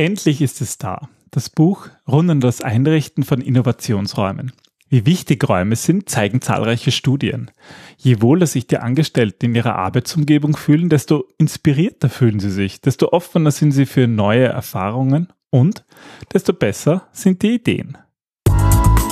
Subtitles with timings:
[0.00, 1.10] Endlich ist es da.
[1.30, 4.52] Das Buch rund um das Einrichten von Innovationsräumen.
[4.88, 7.50] Wie wichtig Räume sind, zeigen zahlreiche Studien.
[7.98, 13.12] Je wohler sich die Angestellten in ihrer Arbeitsumgebung fühlen, desto inspirierter fühlen sie sich, desto
[13.12, 15.84] offener sind sie für neue Erfahrungen und
[16.32, 17.98] desto besser sind die Ideen.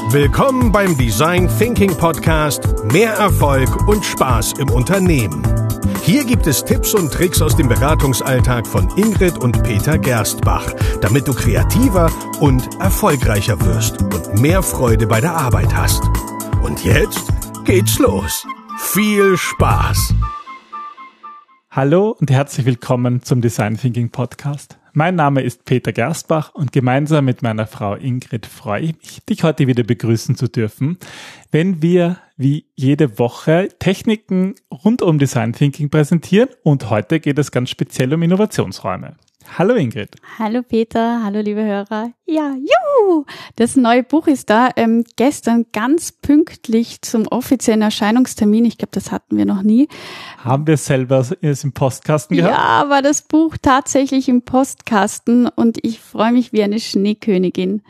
[0.09, 2.63] Willkommen beim Design Thinking Podcast.
[2.95, 5.68] Mehr Erfolg und Spaß im Unternehmen.
[6.09, 11.29] Hier gibt es Tipps und Tricks aus dem Beratungsalltag von Ingrid und Peter Gerstbach, damit
[11.29, 12.11] du kreativer
[12.41, 16.03] und erfolgreicher wirst und mehr Freude bei der Arbeit hast.
[16.63, 17.31] Und jetzt
[17.67, 18.47] geht's los.
[18.79, 20.15] Viel Spaß!
[21.71, 24.79] Hallo und herzlich willkommen zum Design Thinking Podcast.
[24.99, 29.45] Mein Name ist Peter Gerstbach und gemeinsam mit meiner Frau Ingrid freue ich mich, dich
[29.45, 30.99] heute wieder begrüßen zu dürfen,
[31.53, 37.53] wenn wir wie jede Woche Techniken rund um Design Thinking präsentieren und heute geht es
[37.53, 39.15] ganz speziell um Innovationsräume.
[39.57, 40.17] Hallo Ingrid.
[40.39, 42.13] Hallo Peter, hallo liebe Hörer.
[42.27, 43.25] Ja, juhu!
[43.57, 44.69] Das neue Buch ist da.
[44.77, 48.67] Ähm, gestern ganz pünktlich zum offiziellen Erscheinungstermin.
[48.67, 49.89] Ich glaube, das hatten wir noch nie.
[50.45, 52.55] Haben wir selber es im Postkasten gehabt?
[52.55, 57.83] Ja, war das Buch tatsächlich im Postkasten und ich freue mich wie eine Schneekönigin.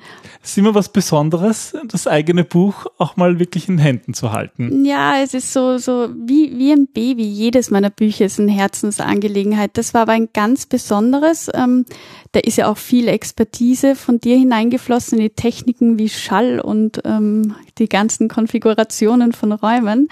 [0.43, 4.85] Es ist immer was Besonderes, das eigene Buch auch mal wirklich in Händen zu halten.
[4.85, 7.25] Ja, es ist so, so wie, wie ein Baby.
[7.25, 9.73] Jedes meiner Bücher ist eine Herzensangelegenheit.
[9.75, 11.48] Das war aber ein ganz besonderes.
[11.55, 11.85] Ähm,
[12.33, 17.01] da ist ja auch viel Expertise von dir hineingeflossen in die Techniken wie Schall und
[17.05, 20.09] ähm, die ganzen Konfigurationen von Räumen.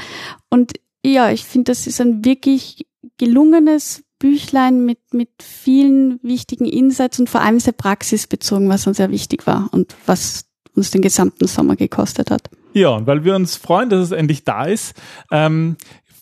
[0.51, 0.73] Und
[1.05, 2.87] ja, ich finde, das ist ein wirklich
[3.19, 9.11] gelungenes Büchlein mit, mit vielen wichtigen Insights und vor allem sehr praxisbezogen, was uns sehr
[9.11, 12.51] wichtig war und was uns den gesamten Sommer gekostet hat.
[12.73, 14.95] Ja, und weil wir uns freuen, dass es endlich da ist,
[15.31, 15.77] ähm,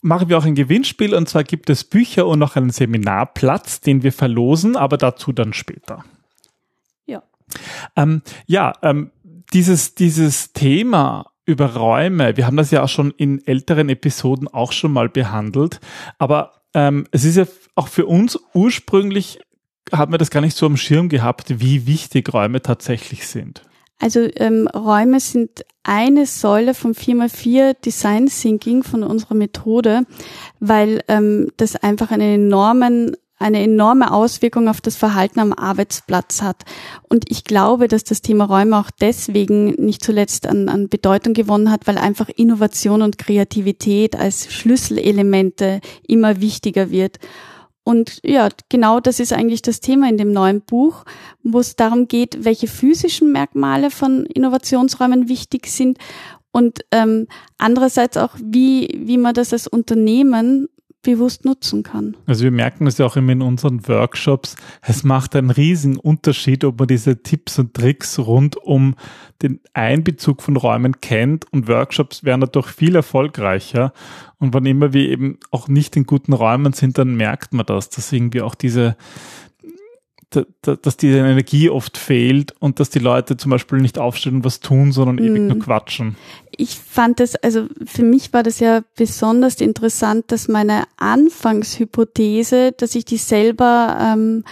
[0.04, 4.02] machen wir auch ein Gewinnspiel und zwar gibt es Bücher und noch einen Seminarplatz, den
[4.02, 6.04] wir verlosen, aber dazu dann später.
[7.06, 7.22] Ja.
[7.96, 9.10] Ähm, ja, ähm,
[9.54, 14.72] dieses, dieses Thema über Räume, wir haben das ja auch schon in älteren Episoden auch
[14.72, 15.80] schon mal behandelt,
[16.18, 19.40] aber ähm, es ist ja auch für uns ursprünglich,
[19.90, 23.62] haben wir das gar nicht so am Schirm gehabt, wie wichtig Räume tatsächlich sind.
[24.00, 30.02] Also ähm, Räume sind eine Säule vom 4x4 Design Thinking von unserer Methode,
[30.60, 36.62] weil ähm, das einfach einen enormen eine enorme Auswirkung auf das Verhalten am Arbeitsplatz hat.
[37.10, 41.70] Und ich glaube, dass das Thema Räume auch deswegen nicht zuletzt an, an Bedeutung gewonnen
[41.70, 47.18] hat, weil einfach Innovation und Kreativität als Schlüsselelemente immer wichtiger wird.
[47.84, 51.04] Und ja, genau das ist eigentlich das Thema in dem neuen Buch,
[51.42, 55.98] wo es darum geht, welche physischen Merkmale von Innovationsräumen wichtig sind
[56.54, 57.26] und ähm,
[57.58, 60.68] andererseits auch, wie, wie man das als Unternehmen
[61.04, 62.16] bewusst nutzen kann.
[62.26, 64.56] Also wir merken das ja auch immer in unseren Workshops.
[64.82, 68.96] Es macht einen riesigen Unterschied, ob man diese Tipps und Tricks rund um
[69.42, 73.92] den Einbezug von Räumen kennt und Workshops werden dadurch viel erfolgreicher.
[74.38, 77.90] Und wann immer wir eben auch nicht in guten Räumen sind, dann merkt man das,
[77.90, 78.96] dass irgendwie auch diese
[80.62, 84.60] dass diese Energie oft fehlt und dass die Leute zum Beispiel nicht aufstehen und was
[84.60, 85.58] tun, sondern ewig nur hm.
[85.60, 86.16] quatschen.
[86.56, 92.94] Ich fand das, also für mich war das ja besonders interessant, dass meine Anfangshypothese, dass
[92.94, 94.44] ich die selber ähm,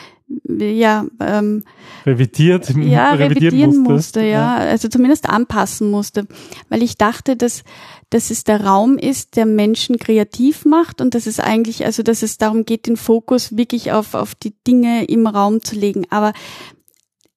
[0.48, 1.64] ja ähm,
[2.06, 4.26] revidiert ja revidieren musste, ja.
[4.26, 6.26] ja also zumindest anpassen musste
[6.70, 7.64] weil ich dachte dass
[8.12, 12.22] dass es der Raum ist der Menschen kreativ macht und dass es eigentlich also dass
[12.22, 16.32] es darum geht den Fokus wirklich auf auf die Dinge im Raum zu legen aber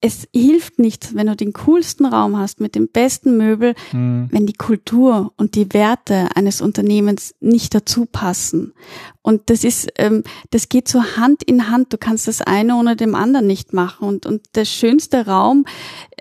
[0.02, 4.28] es hilft nichts, wenn du den coolsten Raum hast mit dem besten Möbel, mhm.
[4.30, 8.74] wenn die Kultur und die Werte eines Unternehmens nicht dazu passen.
[9.26, 10.22] Und das ist, ähm,
[10.52, 11.92] das geht so Hand in Hand.
[11.92, 14.08] Du kannst das eine ohne dem anderen nicht machen.
[14.08, 15.66] Und, und der schönste Raum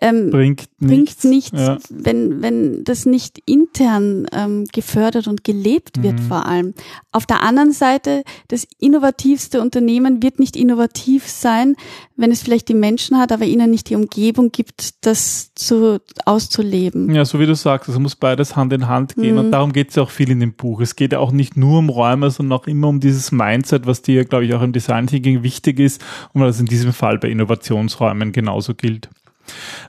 [0.00, 1.78] ähm, bringt nichts, bringt nichts ja.
[1.90, 6.24] wenn, wenn das nicht intern ähm, gefördert und gelebt wird mhm.
[6.24, 6.74] vor allem.
[7.12, 11.76] Auf der anderen Seite, das innovativste Unternehmen wird nicht innovativ sein,
[12.16, 17.14] wenn es vielleicht die Menschen hat, aber ihnen nicht die Umgebung gibt, das zu, auszuleben.
[17.14, 19.34] Ja, so wie du sagst, es muss beides Hand in Hand gehen.
[19.34, 19.40] Mhm.
[19.40, 20.80] Und darum geht es ja auch viel in dem Buch.
[20.80, 24.02] Es geht ja auch nicht nur um Räume, sondern auch immer um dieses Mindset, was
[24.02, 27.28] dir, glaube ich, auch im Design Thinking wichtig ist und was in diesem Fall bei
[27.28, 29.08] Innovationsräumen genauso gilt.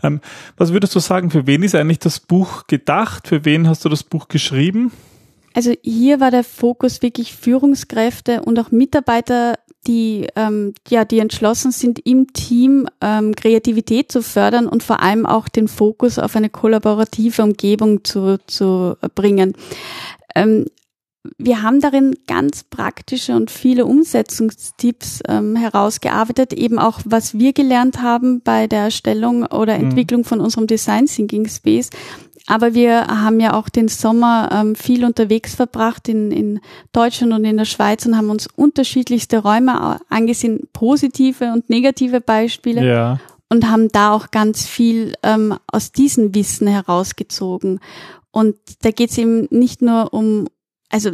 [0.03, 0.21] Ähm,
[0.57, 3.27] was würdest du sagen, für wen ist eigentlich das Buch gedacht?
[3.27, 4.91] Für wen hast du das Buch geschrieben?
[5.53, 9.57] Also hier war der Fokus wirklich Führungskräfte und auch Mitarbeiter,
[9.87, 15.25] die ähm, ja die entschlossen sind, im Team ähm, Kreativität zu fördern und vor allem
[15.25, 19.53] auch den Fokus auf eine kollaborative Umgebung zu, zu bringen.
[20.35, 20.65] Ähm,
[21.37, 28.01] wir haben darin ganz praktische und viele Umsetzungstipps ähm, herausgearbeitet, eben auch was wir gelernt
[28.01, 29.85] haben bei der Erstellung oder mhm.
[29.85, 31.89] Entwicklung von unserem Design Thinking Space.
[32.47, 36.59] Aber wir haben ja auch den Sommer ähm, viel unterwegs verbracht in, in
[36.91, 42.85] Deutschland und in der Schweiz und haben uns unterschiedlichste Räume angesehen, positive und negative Beispiele.
[42.85, 43.19] Ja.
[43.47, 47.79] Und haben da auch ganz viel ähm, aus diesem Wissen herausgezogen.
[48.31, 50.47] Und da geht es eben nicht nur um,
[50.89, 51.11] also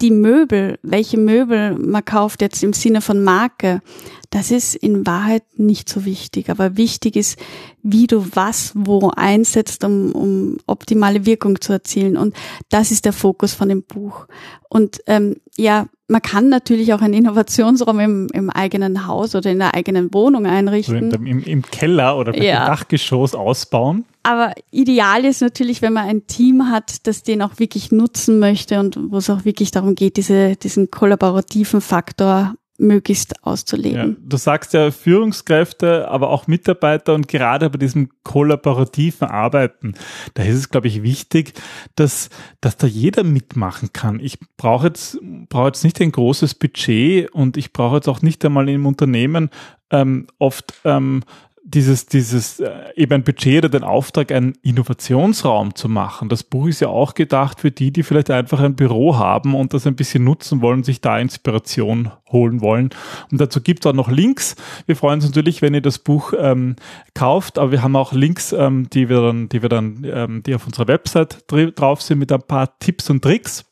[0.00, 3.82] die Möbel, welche Möbel man kauft jetzt im Sinne von Marke,
[4.30, 6.48] das ist in Wahrheit nicht so wichtig.
[6.48, 7.38] Aber wichtig ist,
[7.82, 12.16] wie du was wo einsetzt, um, um optimale Wirkung zu erzielen.
[12.16, 12.34] Und
[12.70, 14.26] das ist der Fokus von dem Buch.
[14.68, 19.58] Und ähm, ja, man kann natürlich auch einen Innovationsraum im, im eigenen Haus oder in
[19.58, 21.12] der eigenen Wohnung einrichten.
[21.12, 22.66] Also im, im, Keller oder im ja.
[22.66, 24.04] Dachgeschoss ausbauen.
[24.22, 28.78] Aber ideal ist natürlich, wenn man ein Team hat, das den auch wirklich nutzen möchte
[28.78, 34.16] und wo es auch wirklich darum geht, diese, diesen kollaborativen Faktor möglichst auszuleben.
[34.16, 39.94] Ja, du sagst ja Führungskräfte, aber auch Mitarbeiter und gerade bei diesem kollaborativen Arbeiten,
[40.34, 41.52] da ist es, glaube ich, wichtig,
[41.94, 42.30] dass,
[42.60, 44.18] dass da jeder mitmachen kann.
[44.18, 45.18] Ich brauche jetzt,
[45.48, 49.50] brauche jetzt nicht ein großes Budget und ich brauche jetzt auch nicht einmal im Unternehmen
[49.90, 51.22] ähm, oft ähm,
[51.62, 56.28] dieses, dieses äh, eben ein Budget oder den Auftrag, einen Innovationsraum zu machen.
[56.28, 59.74] Das Buch ist ja auch gedacht für die, die vielleicht einfach ein Büro haben und
[59.74, 62.90] das ein bisschen nutzen wollen, sich da Inspiration holen wollen.
[63.30, 64.56] Und dazu gibt es auch noch Links.
[64.86, 66.76] Wir freuen uns natürlich, wenn ihr das Buch ähm,
[67.14, 70.54] kauft, aber wir haben auch Links, ähm, die wir dann, die wir dann, ähm, die
[70.54, 73.69] auf unserer Website drauf sind mit ein paar Tipps und Tricks.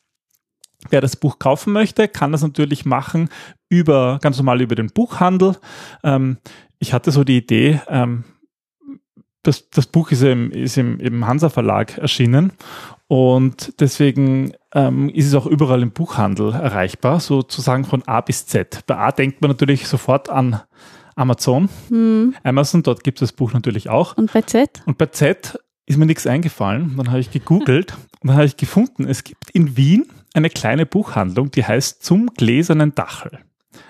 [0.89, 3.29] Wer das Buch kaufen möchte, kann das natürlich machen
[3.67, 5.57] über ganz normal über den Buchhandel.
[6.03, 6.37] Ähm,
[6.79, 8.23] ich hatte so die Idee, ähm,
[9.43, 12.51] das, das Buch ist, im, ist im, im Hansa Verlag erschienen
[13.07, 18.81] und deswegen ähm, ist es auch überall im Buchhandel erreichbar, sozusagen von A bis Z.
[18.85, 20.61] Bei A denkt man natürlich sofort an
[21.15, 22.35] Amazon, hm.
[22.43, 24.15] Amazon, dort gibt es das Buch natürlich auch.
[24.15, 24.83] Und bei Z?
[24.85, 26.93] Und bei Z ist mir nichts eingefallen.
[26.95, 30.85] Dann habe ich gegoogelt und dann habe ich gefunden, es gibt in Wien eine kleine
[30.85, 33.39] Buchhandlung, die heißt Zum gläsernen Dachel.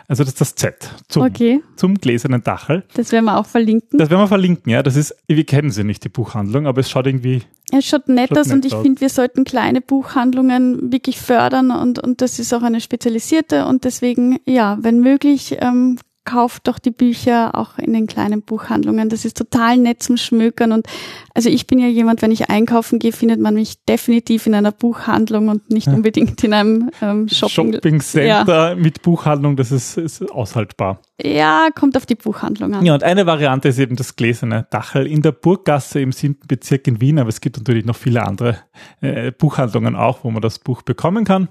[0.08, 1.62] Also das ist das Z zum, okay.
[1.76, 2.84] zum gläsernen Dachel.
[2.96, 4.00] Das werden wir auch verlinken.
[4.00, 4.82] Das werden wir verlinken, ja.
[4.82, 7.44] Das ist, wir kennen sie nicht, die Buchhandlung, aber es schaut irgendwie.
[7.72, 11.70] Es schaut nett schaut aus nett und ich finde, wir sollten kleine Buchhandlungen wirklich fördern
[11.70, 16.80] und, und das ist auch eine spezialisierte und deswegen, ja, wenn möglich, ähm, kauft doch
[16.80, 19.10] die Bücher auch in den kleinen Buchhandlungen.
[19.10, 20.72] Das ist total nett zum Schmökern.
[20.72, 20.88] Und
[21.34, 24.72] also ich bin ja jemand, wenn ich einkaufen gehe, findet man mich definitiv in einer
[24.72, 27.74] Buchhandlung und nicht unbedingt in einem ähm, Shopping.
[27.74, 28.76] Shopping Center ja.
[28.76, 31.02] mit Buchhandlung, das ist, ist aushaltbar.
[31.22, 32.86] Ja, kommt auf die Buchhandlung an.
[32.86, 36.88] Ja, und eine Variante ist eben das gläserne Dachel in der Burggasse im siebten Bezirk
[36.88, 38.58] in Wien, aber es gibt natürlich noch viele andere
[39.02, 41.50] äh, Buchhandlungen auch, wo man das Buch bekommen kann.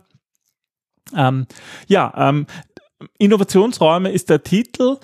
[1.15, 1.47] Ähm,
[1.87, 2.47] ja, ähm,
[3.19, 4.99] Innovationsräume ist der Titel.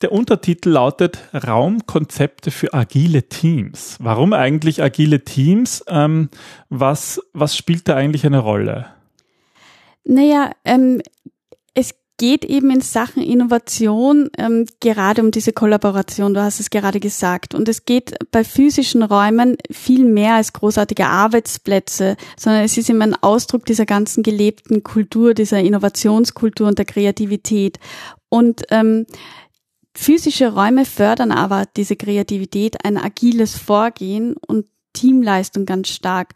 [0.00, 3.96] Der Untertitel lautet Raumkonzepte für agile Teams.
[4.00, 5.84] Warum eigentlich agile Teams?
[5.88, 6.30] Ähm,
[6.68, 8.86] was, was spielt da eigentlich eine Rolle?
[10.04, 11.02] Naja, ähm,
[11.74, 17.00] es geht eben in Sachen Innovation ähm, gerade um diese Kollaboration, du hast es gerade
[17.00, 17.54] gesagt.
[17.54, 23.04] Und es geht bei physischen Räumen viel mehr als großartige Arbeitsplätze, sondern es ist immer
[23.04, 27.78] ein Ausdruck dieser ganzen gelebten Kultur, dieser Innovationskultur und der Kreativität.
[28.28, 29.06] Und ähm,
[29.94, 36.34] physische Räume fördern aber diese Kreativität, ein agiles Vorgehen und Teamleistung ganz stark.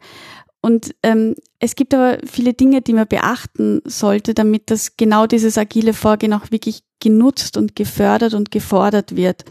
[0.65, 5.57] Und ähm, es gibt aber viele Dinge, die man beachten sollte, damit das genau dieses
[5.57, 9.43] agile Vorgehen auch wirklich genutzt und gefördert und gefordert wird.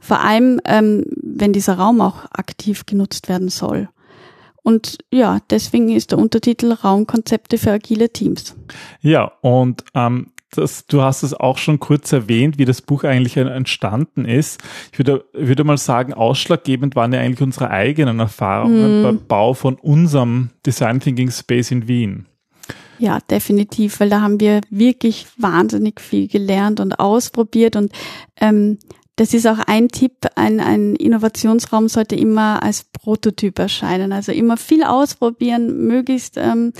[0.00, 3.88] Vor allem, ähm, wenn dieser Raum auch aktiv genutzt werden soll.
[4.62, 8.54] Und ja, deswegen ist der Untertitel Raumkonzepte für agile Teams.
[9.00, 13.36] Ja, und ähm, das, du hast es auch schon kurz erwähnt, wie das Buch eigentlich
[13.36, 14.60] entstanden ist.
[14.92, 19.02] Ich würde, würde mal sagen, ausschlaggebend waren ja eigentlich unsere eigenen Erfahrungen mm.
[19.04, 22.26] beim Bau von unserem Design Thinking Space in Wien.
[22.98, 27.92] Ja, definitiv, weil da haben wir wirklich wahnsinnig viel gelernt und ausprobiert und
[28.38, 28.78] ähm,
[29.20, 34.14] das ist auch ein Tipp, ein, ein Innovationsraum sollte immer als Prototyp erscheinen.
[34.14, 36.72] Also immer viel ausprobieren, möglichst ähm,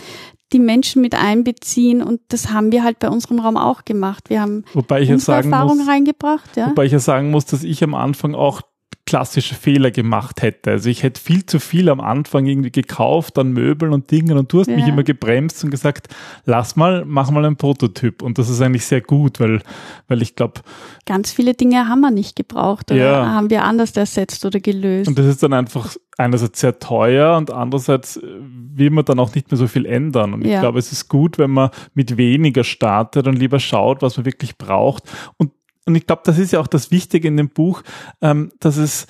[0.52, 4.30] die Menschen mit einbeziehen und das haben wir halt bei unserem Raum auch gemacht.
[4.30, 6.56] Wir haben wobei ich unsere Erfahrung muss, reingebracht.
[6.56, 6.70] Ja.
[6.70, 8.62] Wobei ich ja sagen muss, dass ich am Anfang auch
[9.10, 10.70] klassische Fehler gemacht hätte.
[10.70, 14.52] Also ich hätte viel zu viel am Anfang irgendwie gekauft an Möbeln und Dingen und
[14.52, 14.76] du hast ja.
[14.76, 16.06] mich immer gebremst und gesagt,
[16.44, 18.22] lass mal, mach mal einen Prototyp.
[18.22, 19.62] Und das ist eigentlich sehr gut, weil,
[20.06, 20.60] weil ich glaube.
[21.06, 23.26] Ganz viele Dinge haben wir nicht gebraucht oder ja.
[23.26, 25.08] haben wir anders ersetzt oder gelöst.
[25.08, 29.34] Und das ist dann einfach einerseits sehr teuer und andererseits äh, will man dann auch
[29.34, 30.34] nicht mehr so viel ändern.
[30.34, 30.54] Und ja.
[30.54, 34.26] ich glaube, es ist gut, wenn man mit weniger startet und lieber schaut, was man
[34.26, 35.02] wirklich braucht.
[35.36, 35.50] Und
[35.86, 37.82] und ich glaube, das ist ja auch das Wichtige in dem Buch,
[38.20, 39.06] ähm, dass es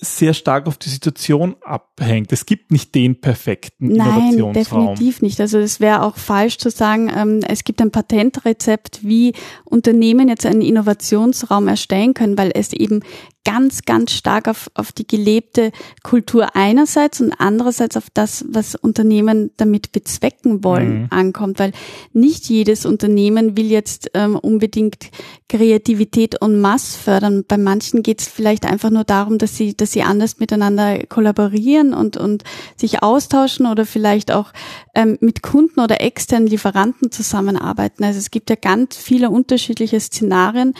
[0.00, 2.32] sehr stark auf die Situation abhängt.
[2.32, 4.84] Es gibt nicht den perfekten Nein, Innovationsraum.
[4.84, 5.40] Nein, definitiv nicht.
[5.40, 10.46] Also es wäre auch falsch zu sagen, ähm, es gibt ein Patentrezept, wie Unternehmen jetzt
[10.46, 13.02] einen Innovationsraum erstellen können, weil es eben
[13.44, 15.70] ganz, ganz stark auf, auf die gelebte
[16.02, 21.06] Kultur einerseits und andererseits auf das, was Unternehmen damit bezwecken wollen, mhm.
[21.10, 21.58] ankommt.
[21.58, 21.72] Weil
[22.12, 25.10] nicht jedes Unternehmen will jetzt ähm, unbedingt
[25.48, 27.44] Kreativität en masse fördern.
[27.46, 31.92] Bei manchen geht es vielleicht einfach nur darum, dass sie, dass sie anders miteinander kollaborieren
[31.92, 32.44] und, und
[32.76, 34.52] sich austauschen oder vielleicht auch
[34.94, 38.04] ähm, mit Kunden oder externen Lieferanten zusammenarbeiten.
[38.04, 40.74] Also es gibt ja ganz viele unterschiedliche Szenarien,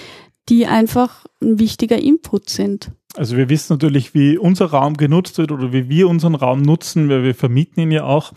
[0.49, 2.93] die einfach ein wichtiger Input sind.
[3.17, 7.09] Also wir wissen natürlich, wie unser Raum genutzt wird oder wie wir unseren Raum nutzen,
[7.09, 8.33] weil wir vermieten ihn ja auch.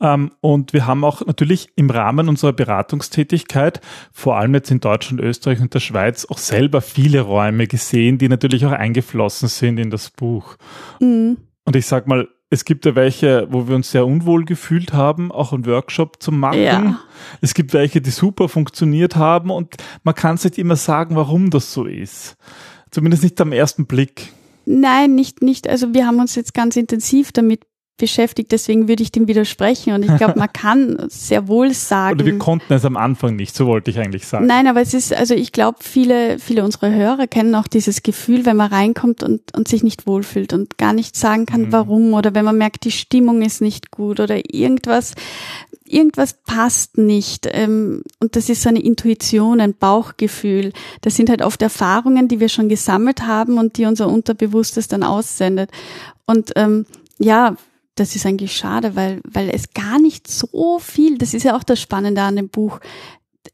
[0.00, 3.80] Ähm, und wir haben auch natürlich im Rahmen unserer Beratungstätigkeit,
[4.12, 8.28] vor allem jetzt in Deutschland, Österreich und der Schweiz, auch selber viele Räume gesehen, die
[8.28, 10.56] natürlich auch eingeflossen sind in das Buch.
[11.00, 11.38] Mhm.
[11.64, 15.32] Und ich sag mal, es gibt ja welche, wo wir uns sehr unwohl gefühlt haben,
[15.32, 16.60] auch einen Workshop zu machen.
[16.60, 17.00] Ja.
[17.40, 21.72] Es gibt welche, die super funktioniert haben und man kann sich immer sagen, warum das
[21.72, 22.36] so ist.
[22.90, 24.34] Zumindest nicht am ersten Blick.
[24.66, 25.66] Nein, nicht, nicht.
[25.66, 27.62] Also wir haben uns jetzt ganz intensiv damit
[27.96, 29.94] beschäftigt, deswegen würde ich dem widersprechen.
[29.94, 32.16] Und ich glaube, man kann sehr wohl sagen.
[32.16, 34.46] Oder wir konnten es am Anfang nicht, so wollte ich eigentlich sagen.
[34.46, 38.44] Nein, aber es ist, also ich glaube, viele, viele unserer Hörer kennen auch dieses Gefühl,
[38.46, 41.72] wenn man reinkommt und, und sich nicht wohlfühlt und gar nicht sagen kann, mhm.
[41.72, 45.14] warum, oder wenn man merkt, die Stimmung ist nicht gut oder irgendwas,
[45.84, 47.48] irgendwas passt nicht.
[47.50, 50.72] Ähm, und das ist so eine Intuition, ein Bauchgefühl.
[51.02, 55.02] Das sind halt oft Erfahrungen, die wir schon gesammelt haben und die unser Unterbewusstes dann
[55.02, 55.70] aussendet.
[56.26, 56.86] Und ähm,
[57.18, 57.56] ja,
[57.94, 61.64] das ist eigentlich schade, weil, weil es gar nicht so viel, das ist ja auch
[61.64, 62.80] das Spannende an dem Buch,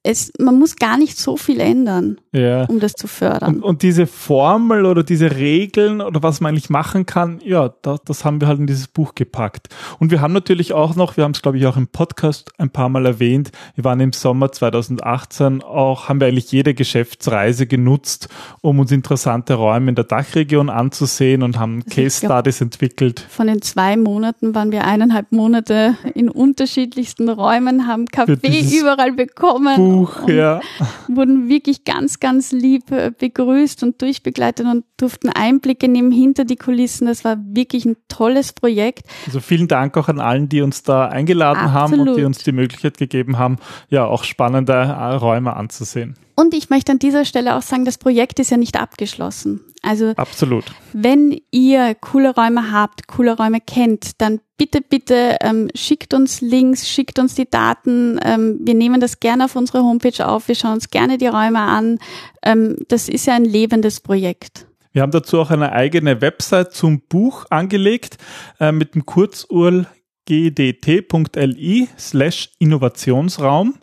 [0.08, 2.64] es, man muss gar nicht so viel ändern, ja.
[2.64, 3.56] um das zu fördern.
[3.56, 8.00] Und, und, diese Formel oder diese Regeln oder was man eigentlich machen kann, ja, das,
[8.06, 9.68] das haben wir halt in dieses Buch gepackt.
[9.98, 12.70] Und wir haben natürlich auch noch, wir haben es glaube ich auch im Podcast ein
[12.70, 18.30] paar Mal erwähnt, wir waren im Sommer 2018 auch, haben wir eigentlich jede Geschäftsreise genutzt,
[18.62, 23.26] um uns interessante Räume in der Dachregion anzusehen und haben also Case Studies entwickelt.
[23.28, 29.76] Von den zwei Monaten waren wir eineinhalb Monate in unterschiedlichsten Räumen, haben Kaffee überall bekommen.
[29.76, 30.60] Buch, ja.
[31.08, 36.56] Wurden wirklich ganz, ganz lieb äh, begrüßt und durchbegleitet und durften Einblicke nehmen hinter die
[36.56, 37.06] Kulissen.
[37.06, 39.06] Das war wirklich ein tolles Projekt.
[39.26, 41.74] Also vielen Dank auch an allen, die uns da eingeladen Absolut.
[41.74, 46.14] haben und die uns die Möglichkeit gegeben haben, ja auch spannende äh, Räume anzusehen.
[46.34, 49.60] Und ich möchte an dieser Stelle auch sagen, das Projekt ist ja nicht abgeschlossen.
[49.88, 50.66] Also absolut.
[50.92, 56.86] Wenn ihr coole Räume habt, coole Räume kennt, dann bitte, bitte ähm, schickt uns Links,
[56.86, 58.20] schickt uns die Daten.
[58.22, 60.46] Ähm, wir nehmen das gerne auf unsere Homepage auf.
[60.46, 61.98] Wir schauen uns gerne die Räume an.
[62.42, 64.66] Ähm, das ist ja ein lebendes Projekt.
[64.92, 68.18] Wir haben dazu auch eine eigene Website zum Buch angelegt
[68.60, 69.86] äh, mit dem Kurzurl
[70.28, 73.76] gdt.li slash Innovationsraum.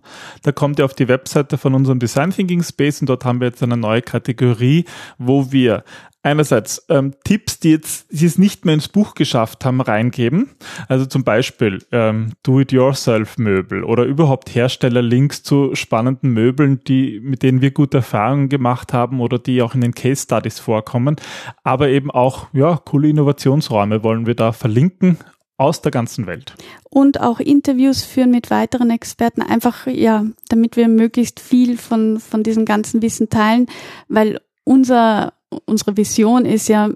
[0.44, 3.48] Da kommt ihr auf die Webseite von unserem Design Thinking Space und dort haben wir
[3.48, 4.86] jetzt eine neue Kategorie,
[5.18, 5.84] wo wir
[6.22, 10.52] einerseits ähm, Tipps, die jetzt die es nicht mehr ins Buch geschafft haben, reingeben.
[10.88, 17.72] Also zum Beispiel ähm, Do-it-yourself-Möbel oder überhaupt Hersteller-Links zu spannenden Möbeln, die mit denen wir
[17.72, 21.16] gute Erfahrungen gemacht haben oder die auch in den Case Studies vorkommen.
[21.64, 25.18] Aber eben auch ja coole Innovationsräume wollen wir da verlinken
[25.58, 26.56] aus der ganzen Welt.
[26.90, 32.44] Und auch Interviews führen mit weiteren Experten, einfach, ja, damit wir möglichst viel von, von
[32.44, 33.68] diesem ganzen Wissen teilen,
[34.08, 35.34] weil unser,
[35.66, 36.90] unsere Vision ist ja,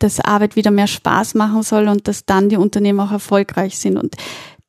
[0.00, 3.96] dass Arbeit wieder mehr Spaß machen soll und dass dann die Unternehmen auch erfolgreich sind.
[3.96, 4.16] Und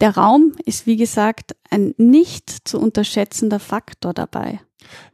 [0.02, 4.60] der Raum ist, wie gesagt, ein nicht zu unterschätzender Faktor dabei.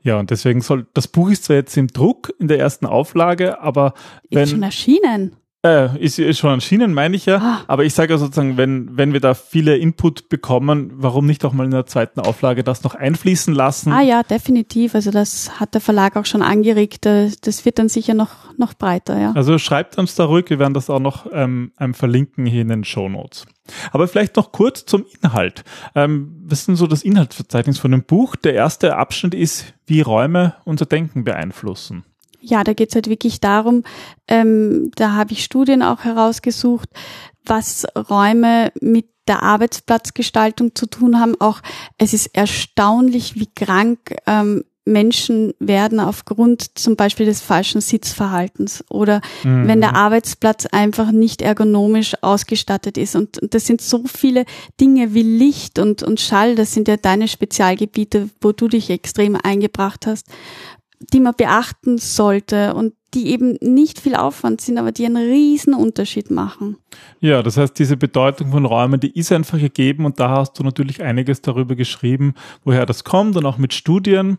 [0.03, 3.61] Ja, und deswegen soll, das Buch ist zwar jetzt im Druck in der ersten Auflage,
[3.61, 3.93] aber
[4.29, 4.43] wenn.
[4.43, 5.37] Ist schon erschienen.
[5.63, 7.37] Äh, ist, ist schon erschienen, meine ich ja.
[7.37, 7.59] Ah.
[7.67, 11.53] Aber ich sage ja sozusagen, wenn, wenn wir da viele Input bekommen, warum nicht auch
[11.53, 13.91] mal in der zweiten Auflage das noch einfließen lassen?
[13.91, 14.95] Ah ja, definitiv.
[14.95, 17.05] Also das hat der Verlag auch schon angeregt.
[17.05, 19.33] Das wird dann sicher noch, noch breiter, ja.
[19.35, 22.69] Also schreibt uns da ruhig, wir werden das auch noch ähm, ähm, verlinken hier in
[22.69, 23.45] den Show Notes.
[23.91, 25.63] Aber vielleicht noch kurz zum Inhalt.
[25.93, 28.35] Ähm, was ist denn so das Inhaltsverzeichnis von dem Buch?
[28.35, 32.03] Der erste Abschnitt ist, wie Räume unser Denken beeinflussen.
[32.41, 33.83] Ja, da geht's halt wirklich darum,
[34.27, 36.89] ähm, da habe ich Studien auch herausgesucht,
[37.45, 41.39] was Räume mit der Arbeitsplatzgestaltung zu tun haben.
[41.39, 41.61] Auch
[41.97, 49.21] es ist erstaunlich, wie krank ähm, Menschen werden aufgrund zum Beispiel des falschen Sitzverhaltens oder
[49.43, 49.67] mhm.
[49.67, 53.15] wenn der Arbeitsplatz einfach nicht ergonomisch ausgestattet ist.
[53.15, 54.45] Und, und das sind so viele
[54.79, 59.35] Dinge wie Licht und, und Schall, das sind ja deine Spezialgebiete, wo du dich extrem
[59.35, 60.27] eingebracht hast,
[61.13, 65.73] die man beachten sollte und die eben nicht viel Aufwand sind, aber die einen riesen
[65.73, 66.77] Unterschied machen.
[67.19, 70.63] Ja, das heißt, diese Bedeutung von Räumen, die ist einfach gegeben und da hast du
[70.63, 74.37] natürlich einiges darüber geschrieben, woher das kommt und auch mit Studien.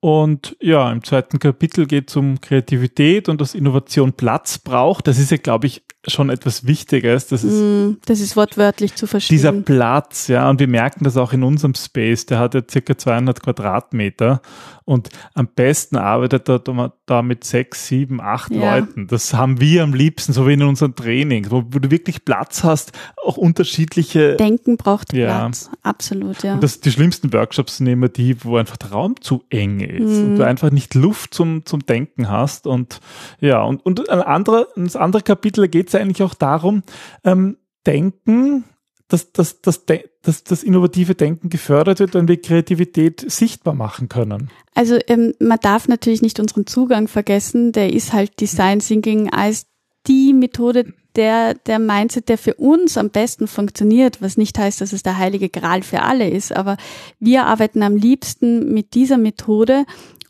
[0.00, 5.08] Und ja, im zweiten Kapitel geht es um Kreativität und dass Innovation Platz braucht.
[5.08, 7.26] Das ist ja, glaube ich, schon etwas Wichtiges.
[7.26, 9.36] Das ist, mm, das ist wortwörtlich zu verstehen.
[9.36, 12.26] Dieser Platz, ja, und wir merken das auch in unserem Space.
[12.26, 14.40] Der hat ja circa 200 Quadratmeter
[14.88, 18.76] und am besten arbeitet er da mit sechs, sieben, acht ja.
[18.76, 19.06] Leuten.
[19.06, 22.92] Das haben wir am liebsten, so wie in unseren Trainings, wo, du wirklich Platz hast,
[23.22, 24.36] auch unterschiedliche.
[24.36, 25.26] Denken braucht ja.
[25.26, 26.54] Platz, absolut, ja.
[26.54, 30.22] Und das, die schlimmsten Workshops sind immer die, wo einfach der Raum zu eng ist
[30.22, 30.24] mm.
[30.24, 32.66] und du einfach nicht Luft zum, zum Denken hast.
[32.66, 33.00] Und
[33.40, 36.82] ja, und, und ein anderer, das andere Kapitel geht es eigentlich auch darum,
[37.24, 38.64] ähm, Denken,
[39.08, 39.84] dass, dass, dass,
[40.22, 44.50] dass das innovative Denken gefördert wird, wenn wir Kreativität sichtbar machen können.
[44.74, 49.66] Also ähm, man darf natürlich nicht unseren Zugang vergessen, der ist halt Design Thinking als
[50.06, 54.92] die Methode, der, der Mindset, der für uns am besten funktioniert, was nicht heißt, dass
[54.92, 56.76] es der heilige Gral für alle ist, aber
[57.18, 59.84] wir arbeiten am liebsten mit dieser Methode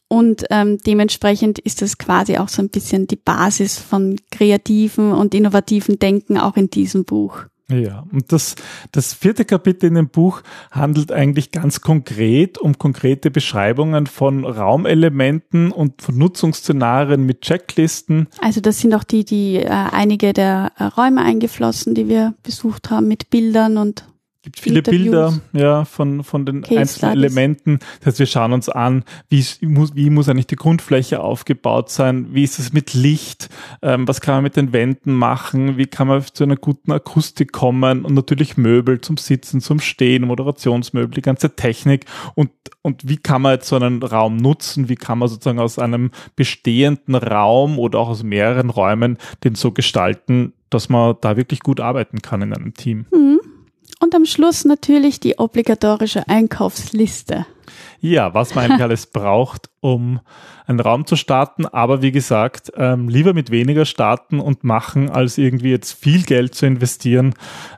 [0.09, 5.35] und ähm, dementsprechend ist das quasi auch so ein bisschen die Basis von kreativen und
[5.35, 7.45] innovativen Denken auch in diesem Buch.
[7.71, 8.55] Ja, und das,
[8.93, 15.71] das vierte Kapitel in dem Buch handelt eigentlich ganz konkret um konkrete Beschreibungen von Raumelementen
[15.71, 18.29] und von Nutzungsszenarien mit Checklisten.
[18.41, 22.91] Also das sind auch die, die äh, einige der äh, Räume eingeflossen, die wir besucht
[22.91, 24.05] haben mit Bildern und
[24.53, 25.03] gibt viele Interviews.
[25.03, 27.37] Bilder ja, von, von den Case einzelnen Studies.
[27.37, 27.79] Elementen.
[28.01, 32.29] Das heißt, wir schauen uns an, wie, muss, wie muss eigentlich die Grundfläche aufgebaut sein,
[32.33, 33.51] wie ist es mit Licht,
[33.83, 37.53] ähm, was kann man mit den Wänden machen, wie kann man zu einer guten Akustik
[37.53, 42.51] kommen und natürlich Möbel zum Sitzen, zum Stehen, Moderationsmöbel, die ganze Technik und,
[42.83, 46.11] und wie kann man jetzt so einen Raum nutzen, wie kann man sozusagen aus einem
[46.37, 51.81] bestehenden Raum oder auch aus mehreren Räumen den so gestalten, dass man da wirklich gut
[51.81, 53.07] arbeiten kann in einem Team.
[53.13, 53.41] Mhm.
[54.01, 57.47] Und am Schluss natürlich die obligatorische Einkaufsliste.
[58.01, 60.21] Ja, was man eigentlich alles braucht, um
[60.67, 61.67] einen Raum zu starten.
[61.67, 66.55] Aber wie gesagt, ähm, lieber mit weniger starten und machen, als irgendwie jetzt viel Geld
[66.55, 67.35] zu investieren.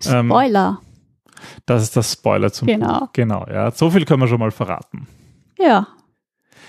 [0.06, 0.80] Ähm, Spoiler.
[1.64, 3.00] Das ist das Spoiler zum genau.
[3.00, 3.08] Buch.
[3.14, 3.70] Genau, ja.
[3.70, 5.08] So viel können wir schon mal verraten.
[5.58, 5.88] Ja.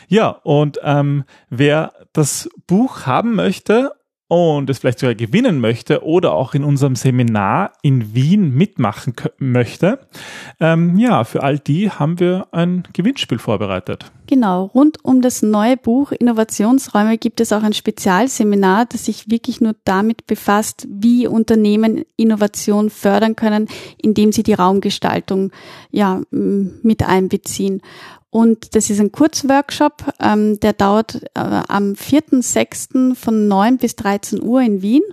[0.08, 3.92] Ja, und ähm, wer das Buch haben möchte
[4.32, 10.00] und es vielleicht sogar gewinnen möchte oder auch in unserem Seminar in Wien mitmachen möchte,
[10.62, 14.10] ähm, ja, für all die haben wir ein Gewinnspiel vorbereitet.
[14.28, 19.60] Genau, rund um das neue Buch Innovationsräume gibt es auch ein Spezialseminar, das sich wirklich
[19.60, 23.68] nur damit befasst, wie Unternehmen Innovation fördern können,
[23.98, 25.52] indem sie die Raumgestaltung
[25.90, 27.82] ja mit einbeziehen.
[28.32, 33.14] Und das ist ein Kurzworkshop, ähm, der dauert äh, am 4.6.
[33.14, 35.04] von 9 bis 13 Uhr in Wien.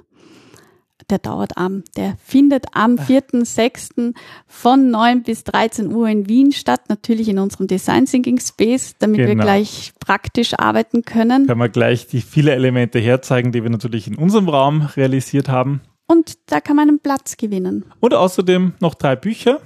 [1.11, 4.15] Der dauert am, der findet am 4.6.
[4.47, 9.17] von 9 bis 13 Uhr in Wien statt, natürlich in unserem Design Thinking Space, damit
[9.17, 9.31] genau.
[9.31, 11.47] wir gleich praktisch arbeiten können.
[11.47, 15.81] Können wir gleich die viele Elemente herzeigen, die wir natürlich in unserem Raum realisiert haben.
[16.07, 17.87] Und da kann man einen Platz gewinnen.
[18.01, 19.61] Und außerdem noch drei Bücher.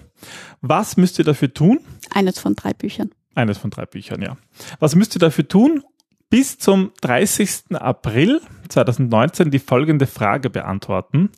[0.60, 1.80] Was müsst ihr dafür tun?
[2.14, 3.10] Eines von drei Büchern.
[3.34, 4.36] Eines von drei Büchern, ja.
[4.78, 5.82] Was müsst ihr dafür tun?
[6.28, 7.74] Bis zum 30.
[7.74, 11.30] April 2019 die folgende Frage beantworten.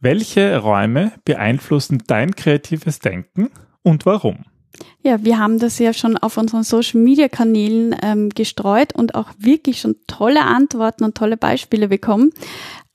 [0.00, 3.50] Welche Räume beeinflussen dein kreatives Denken
[3.82, 4.44] und warum?
[5.02, 9.30] Ja, wir haben das ja schon auf unseren Social Media Kanälen ähm, gestreut und auch
[9.38, 12.30] wirklich schon tolle Antworten und tolle Beispiele bekommen.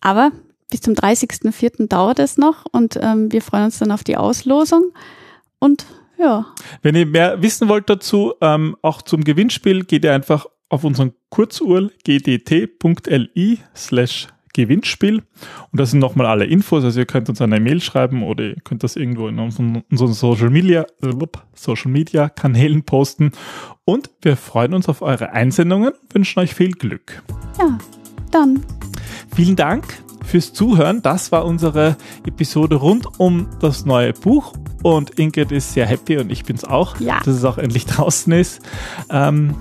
[0.02, 0.32] Aber
[0.70, 1.88] bis zum 30.04.
[1.88, 4.92] dauert es noch und ähm, wir freuen uns dann auf die Auslosung
[5.60, 5.86] und
[6.20, 6.46] ja.
[6.82, 11.14] Wenn ihr mehr wissen wollt dazu, ähm, auch zum Gewinnspiel, geht ihr einfach auf unseren
[11.30, 15.18] Kurzurl gdt.li slash Gewinnspiel
[15.72, 18.56] und da sind nochmal alle Infos, also ihr könnt uns eine Mail schreiben oder ihr
[18.64, 20.86] könnt das irgendwo in unseren, unseren Social Media
[21.54, 23.32] Social Media Kanälen posten
[23.86, 27.24] und wir freuen uns auf eure Einsendungen, wünschen euch viel Glück.
[27.60, 27.78] Ja,
[28.32, 28.66] dann.
[29.34, 31.02] Vielen Dank fürs Zuhören.
[31.02, 34.54] Das war unsere Episode rund um das neue Buch.
[34.84, 37.20] Und Ingrid ist sehr happy und ich bin's auch, ja.
[37.20, 38.62] dass es auch endlich draußen ist.
[39.10, 39.56] Ähm,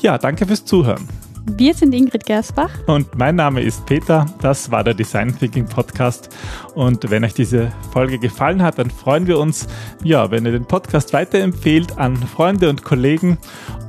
[0.00, 1.08] ja, danke fürs Zuhören.
[1.46, 2.70] Wir sind Ingrid Gersbach.
[2.86, 4.24] Und mein Name ist Peter.
[4.40, 6.30] Das war der Design Thinking Podcast.
[6.74, 9.68] Und wenn euch diese Folge gefallen hat, dann freuen wir uns,
[10.02, 13.36] ja, wenn ihr den Podcast weiterempfehlt an Freunde und Kollegen.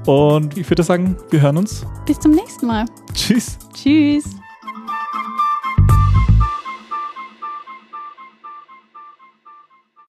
[0.05, 1.85] Und ich würde sagen, wir hören uns.
[2.05, 2.85] Bis zum nächsten Mal.
[3.13, 3.57] Tschüss.
[3.73, 4.44] Tschüss.